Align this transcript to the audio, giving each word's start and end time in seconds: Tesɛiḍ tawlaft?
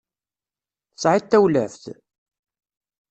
Tesɛiḍ 0.93 1.23
tawlaft? 1.25 1.83